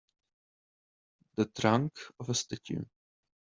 [1.35, 2.85] The trunk of a statue.